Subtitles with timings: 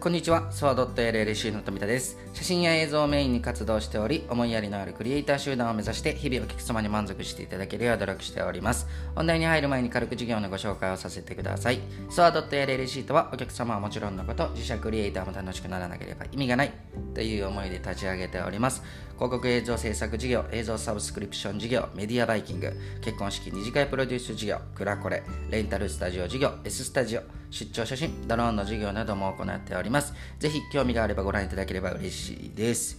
[0.00, 2.16] こんにちは、ソワドット LLC の富田です。
[2.32, 8.86] 写真や映像をメインに活動しており、思いやりのあるクリエイター集団を目指して日々お客様に満足していただけるよう努力しております。
[9.14, 11.80] 本題に入る前に軽く事業のご紹介をさせてください。
[12.08, 16.72] ソワドット LLC とはお客様はもちろんのこと、自社クリエイターも楽しくならなければ意味がない
[17.14, 18.82] という思いで立ち上げております。
[19.16, 30.14] 広告映像制作事業、映像サブスクリプション事業、メディアバイキング、結婚式二次会プロデュース事業、クラコレ、レンタルスタジオ事業、S スタジオ、出張写真、ドローンの授業なども行っております。
[30.38, 32.98] ぜひ興味があればご覧いただければ嬉しいです。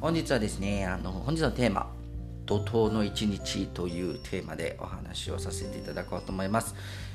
[0.00, 1.92] 本日はですね、あの本日のテーマ、
[2.46, 6.74] 怒涛の一日というテーマでお話をさせていただこうと思います。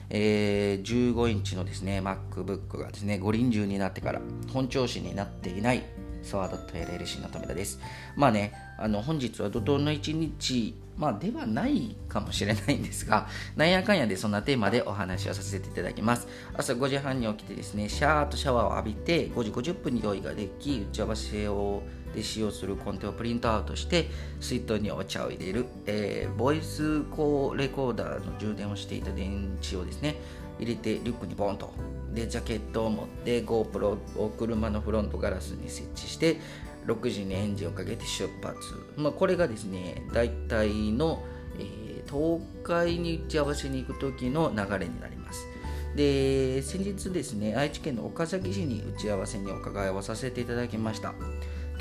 [0.09, 5.83] えー、15インチのですね、MacBook がですね、五輪中になってから本調子になっていない
[6.23, 7.79] ソワード .LLC の富田です。
[8.15, 16.27] まあね、あの本日は怒涛の一日、まあではないかもしれないんですが、 なんやかんやでそんなテーマでお話をさせていただきます。
[16.53, 24.07] 朝5時半に起きてですね、シャーっとシャワーを浴びて、5時50分に用意ができ、打ち合わせをで使用するコンテをプリントアウトして
[24.39, 30.15] 水筒にお茶を入れる、えー、ボイスコーレコーダーの充電をしていた電池をですね
[30.59, 31.73] 入れてリュックにボンと
[32.13, 36.37] でジャケットを持って GoPro を車のフロントガラスに設置して
[36.85, 38.57] 6時にエンジンをかけて出発、
[38.97, 41.23] まあ、これがですね大体の、
[41.57, 45.47] えー、東海に打ち合わせに行く時の流れになります。
[45.95, 51.13] で先日ですね愛知県の岡崎市に打ち合わせにお伺いをさせていただきました。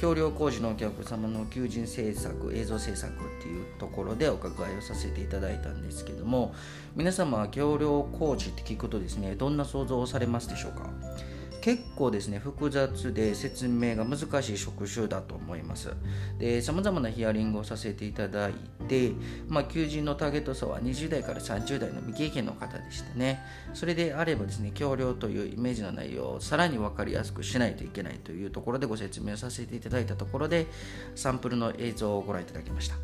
[0.03, 6.53] 橋梁工事のお客様の求人制作映像制作っていうところでお伺いをさせていただいたんですけども
[6.97, 10.91] 皆様は橋梁工事って聞くとですねどんな想像をされますでしょうか？
[11.63, 15.95] 結構ですね複雑で説明が難しい職種だと思います。
[16.39, 18.55] で様々なヒアリングをさせていただい
[18.89, 19.13] て、
[19.49, 23.41] まあ、求人のターゲット層は20代から30代の未経験の方でしたね。
[23.75, 30.67] それであればですね橋梁というイメージの内容をさらに分かりやすくしないといけないというところでご説明をさせていただいたところで
[31.15, 32.97] サンプルの映像をご覧いただきました。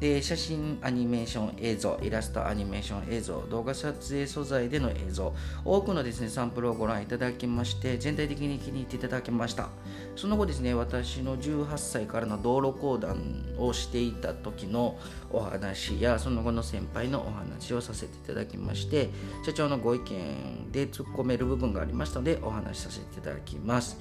[0.00, 5.34] で写真アニメーション映像イラストアニメーション映像動画撮影素材での映像
[5.64, 9.68] 多くのですねサンプルをご覧いただきまして全体的に気に入っていただきました。
[10.14, 14.98] その後ですね私の18歳からの道路公団をしていた時の
[15.30, 19.10] お話やその後の先輩のお話をさせていただきまして
[19.44, 23.98] 社長のご意見で突っ込める部分がありましたのでお話しさせていただきます。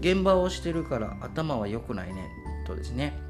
[0.00, 2.28] 現場をしてるから頭は良くないね
[2.66, 3.25] とですね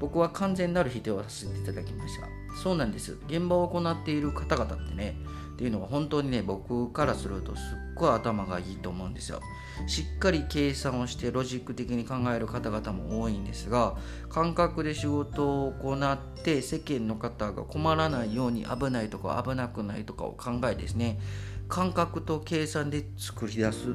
[0.00, 2.26] 僕は完全なる否定をさせていただきました。
[2.62, 3.16] そうなんです。
[3.28, 5.16] 現場を行っている方々ってね
[5.52, 9.40] っていうのは本当にね僕からするとすっごい頭がいいと思うんですよ。
[9.86, 13.96] しっかり計算をしてロジック的に考える方々も多いんですが
[14.28, 21.20] 感覚で仕事を行って世間の方が困らないように危ないとか危なくないとかを考えですね
[21.68, 23.94] 感覚と計算で作り出す。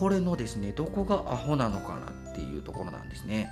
[0.00, 3.48] これのですねどこがアホなのかなっていうところなんですね。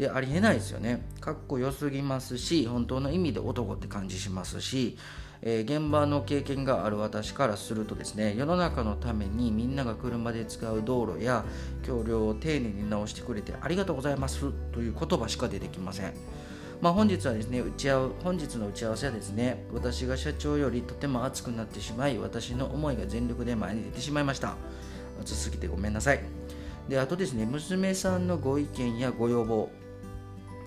[0.00, 1.02] でありえないですよね。
[1.20, 4.96] かっこよすぎますし本当の意味で男って感じしますし、
[5.42, 11.44] えー、現場の経験がある私からするとですね世の中のためにみんなが車で使う道路や
[11.82, 16.14] 橋梁を丁寧に直してくれてありがとうございますという言葉しか出てきません。
[16.80, 24.56] まあ、本日はですね打ち合う本日の打ち合わせはですね私が社長よりとても熱くなってしまい私の思いが全力で前に出てしまいました。
[25.20, 26.20] 熱すぎてごめんなさい。
[26.88, 29.68] であとですね娘さんのご意見やご要望。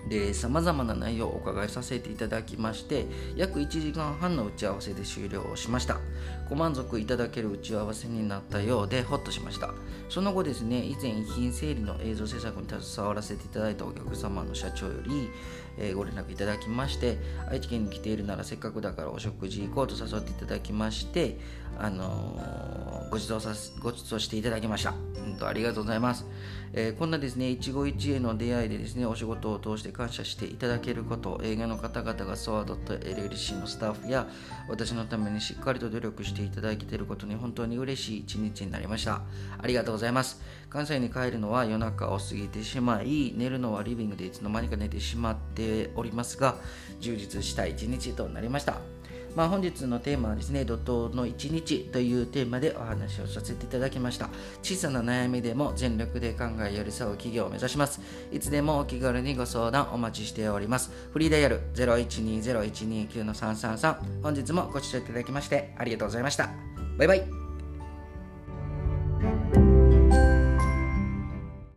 [0.08, 3.06] でさまざまな内容をお伺いさせていただきまして
[3.36, 6.00] 約1時間半の打ち合わせで終了しました。
[6.48, 9.70] ご満足いただける打ち合わせになったようでほっとしました。
[10.08, 15.30] その後ですね以前遺品整理の映像制作に携わらせていただいたお客様の社長より、
[15.78, 17.18] えー、ご連絡いただきまして
[17.50, 21.38] 愛知県に来ているならせっかくだからお食事行こうと誘っていただきまして
[21.78, 24.94] あのー、ご馳走さご馳走していただきました。
[25.24, 26.26] 本当ありがとうございます、
[26.74, 34.28] えー、こんなですね一期一会の出会いでですねお仕事を通して感謝していただけること映画の方々が SOA.LLC のスタッフや
[34.68, 39.22] 私のためにしっかりと努力してしていただいていることに本当に嬉しい一日になりました。
[39.62, 40.42] ありがとうございます。
[40.68, 46.56] 関西に帰るのは夜中を過ぎてしまい寝るのはリビングでいつの間にか寝てしまっておりますが
[47.00, 48.78] 充実した一日となりました。
[49.34, 54.28] まあ、本日のテーマはですね、怒涛の一日というテーマでお話をさせていただきました。
[54.62, 58.00] 小さな悩みでも全力で考え寄り添う企業を目指します。
[58.32, 60.90] いつでもお気軽にご相談お待ちしております。
[61.12, 66.50] フリーダイヤル0120-129-333本日もご視聴いただきましてありがとうございました。
[66.98, 67.43] バイバイ。